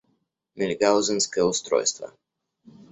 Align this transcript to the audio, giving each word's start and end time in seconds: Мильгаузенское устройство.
Мильгаузенское 0.55 1.43
устройство. 1.43 2.11